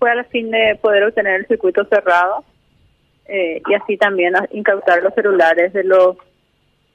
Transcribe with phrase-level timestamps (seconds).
[0.00, 2.42] fue al fin de poder obtener el circuito cerrado
[3.26, 6.16] eh, y así también incautar los celulares de los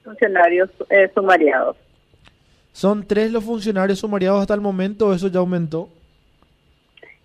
[0.04, 1.78] funcionarios eh, sumariados.
[2.74, 5.88] ¿Son tres los funcionarios sumariados hasta el momento o eso ya aumentó?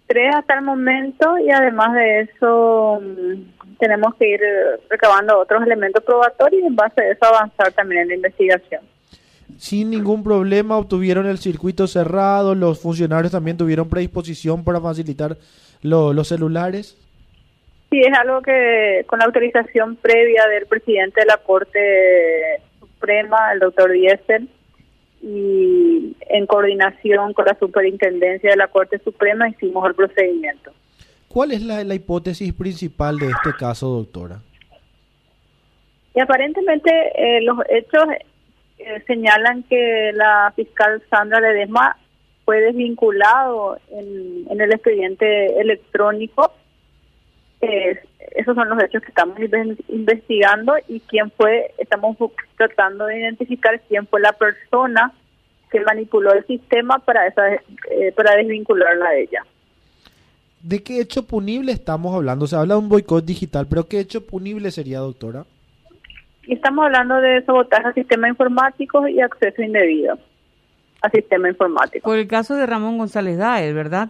[0.07, 4.41] Tres hasta el momento y además de eso mm, tenemos que ir
[4.91, 8.83] recabando otros elementos probatorios y en base a eso avanzar también en la investigación.
[9.61, 15.37] Sin ningún problema obtuvieron el circuito cerrado, los funcionarios también tuvieron predisposición para facilitar
[15.83, 16.97] los celulares.
[17.91, 23.59] Sí, es algo que con la autorización previa del presidente de la Corte Suprema, el
[23.59, 24.49] doctor Diesel,
[25.21, 30.73] y en coordinación con la superintendencia de la Corte Suprema hicimos el procedimiento.
[31.29, 34.41] ¿Cuál es la, hipótesis principal de este caso, doctora?
[36.15, 38.05] Y aparentemente eh, los hechos
[38.85, 41.97] eh, señalan que la fiscal Sandra Ledesma
[42.45, 46.53] fue desvinculado en, en el expediente electrónico.
[47.61, 49.39] esos son los hechos que estamos
[49.89, 52.17] investigando y quién fue, estamos
[52.57, 55.13] tratando de identificar quién fue la persona
[55.71, 59.45] que manipuló el sistema para esa, eh, para desvincularla de ella.
[60.63, 62.47] ¿De qué hecho punible estamos hablando?
[62.47, 65.45] Se habla de un boicot digital, pero ¿qué hecho punible sería, doctora?
[66.55, 70.19] Estamos hablando de sabotaje a sistemas informáticos y acceso indebido
[71.01, 72.03] a sistema informático.
[72.03, 74.09] Por el caso de Ramón González Daer, ¿verdad?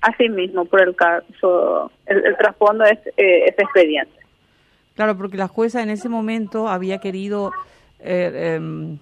[0.00, 4.18] Así mismo, por el caso, el, trasfondo es eh, ese expediente.
[4.94, 7.52] Claro, porque la jueza en ese momento había querido
[8.00, 8.98] eh, em,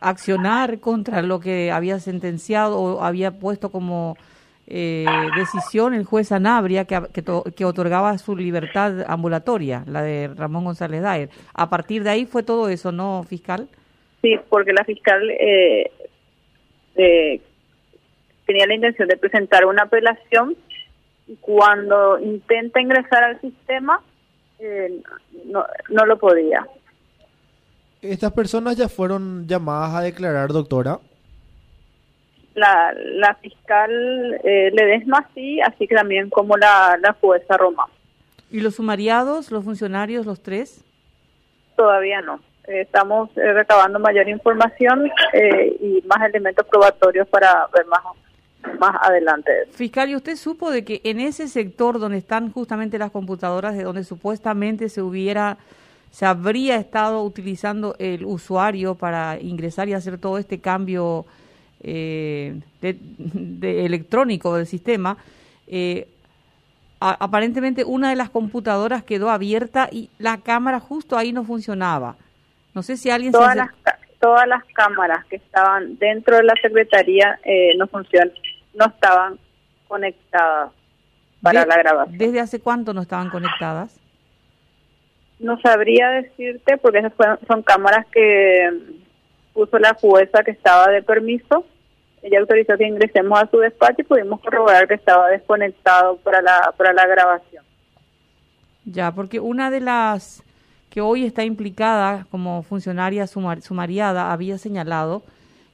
[0.00, 4.16] accionar contra lo que había sentenciado o había puesto como
[4.66, 5.04] eh,
[5.36, 7.00] decisión el juez Anabria que,
[7.56, 11.30] que, otorgaba su libertad ambulatoria, la de Ramón González Daer.
[11.52, 13.68] A partir de ahí fue todo eso, ¿no, fiscal?
[14.22, 15.90] Sí, porque la fiscal eh,
[16.94, 17.40] eh,
[18.46, 20.56] tenía la intención de presentar una apelación
[21.26, 24.00] y cuando intenta ingresar al sistema
[25.46, 26.64] no, no lo podía.
[28.00, 31.00] ¿Estas personas ya fueron llamadas a declarar, doctora?
[32.54, 33.90] La, la fiscal
[34.44, 37.86] eh, Ledesma sí, así que también como la, la jueza Roma.
[38.50, 40.84] ¿Y los sumariados, los funcionarios, los tres?
[41.76, 42.40] Todavía no.
[42.68, 48.00] Eh, estamos eh, recabando mayor información eh, y más elementos probatorios para ver más
[48.78, 49.50] más adelante.
[49.72, 53.82] Fiscal, ¿y usted supo de que en ese sector donde están justamente las computadoras, de
[53.82, 55.58] donde supuestamente se hubiera
[56.12, 61.24] se habría estado utilizando el usuario para ingresar y hacer todo este cambio
[61.82, 65.16] eh, de, electrónico del sistema,
[65.66, 66.08] eh,
[67.00, 72.16] aparentemente una de las computadoras quedó abierta y la cámara justo ahí no funcionaba.
[72.74, 73.70] No sé si alguien todas las
[74.22, 78.30] todas las cámaras que estaban dentro de la secretaría eh, no funcionan,
[78.72, 79.36] no estaban
[79.88, 80.70] conectadas
[81.42, 82.18] para la grabación.
[82.18, 83.98] ¿Desde hace cuánto no estaban conectadas?
[85.40, 87.12] No sabría decirte porque esas
[87.48, 88.70] son cámaras que
[89.52, 91.66] puso la jueza que estaba de permiso.
[92.22, 96.72] Ella autorizó que ingresemos a su despacho y pudimos corroborar que estaba desconectado para la,
[96.76, 97.64] para la grabación.
[98.84, 100.42] Ya, porque una de las
[100.90, 105.22] que hoy está implicada como funcionaria sumariada había señalado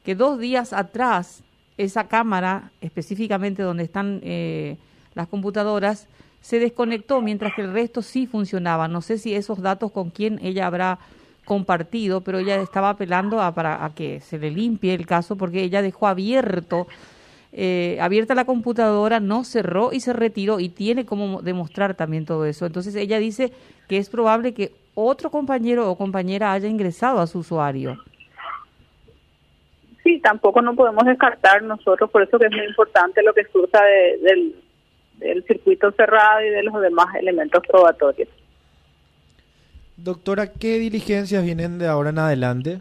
[0.04, 1.42] que dos días atrás
[1.76, 4.76] esa cámara, específicamente donde están eh,
[5.14, 6.08] las computadoras,
[6.40, 8.88] se desconectó mientras que el resto sí funcionaba.
[8.88, 10.98] No sé si esos datos con quién ella habrá
[11.48, 15.62] compartido, pero ella estaba apelando a, para, a que se le limpie el caso porque
[15.62, 16.86] ella dejó abierto,
[17.52, 22.44] eh, abierta la computadora, no cerró y se retiró y tiene como demostrar también todo
[22.44, 22.66] eso.
[22.66, 23.50] Entonces ella dice
[23.88, 27.96] que es probable que otro compañero o compañera haya ingresado a su usuario.
[30.04, 33.82] Sí, tampoco no podemos descartar nosotros, por eso que es muy importante lo que surja
[34.22, 34.54] del
[35.18, 38.28] del circuito cerrado y de los demás elementos probatorios.
[39.98, 42.80] Doctora, ¿qué diligencias vienen de ahora en adelante?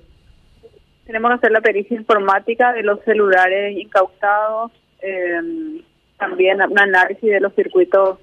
[1.06, 5.82] Tenemos que hacer la pericia informática de los celulares incautados, eh,
[6.18, 8.20] también un análisis de los circuitos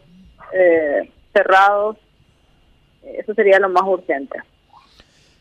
[0.52, 1.96] eh, cerrados.
[3.02, 4.38] Eso sería lo más urgente.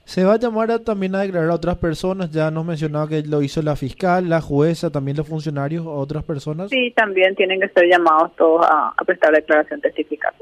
[0.05, 3.41] Se va a llamar también a declarar a otras personas, ya nos mencionaba que lo
[3.41, 6.69] hizo la fiscal, la jueza, también los funcionarios, otras personas.
[6.69, 10.33] Sí, también tienen que ser llamados todos a, prestar la declaración testifical.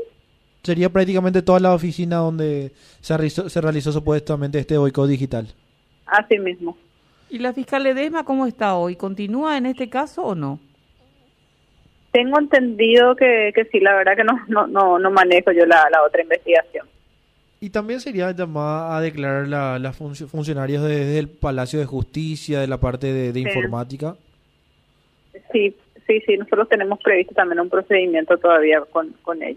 [0.64, 5.48] Sería prácticamente toda la oficina donde se realizó, se realizó supuestamente este boicot digital.
[6.06, 6.78] Así mismo.
[7.30, 8.96] ¿Y la fiscal Edema cómo está hoy?
[8.96, 10.60] ¿Continúa en este caso o no?
[12.12, 15.88] Tengo entendido que, que sí, la verdad que no, no, no, no manejo yo la,
[15.90, 16.86] la otra investigación.
[17.62, 22.68] Y también sería llamada a declarar las la funcionarias desde el Palacio de Justicia, de
[22.68, 24.16] la parte de, informática.
[25.54, 25.76] Sí, sí,
[26.08, 29.50] sí, sí, nosotros tenemos previsto también un procedimiento todavía con, con ellos.